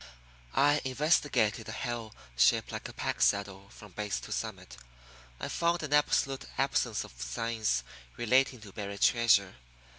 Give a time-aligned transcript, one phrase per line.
[0.55, 4.75] I investigated the hill shaped like a pack saddle from base to summit.
[5.39, 7.83] I found an absolute absence of signs
[8.17, 9.57] relating to buried treasure.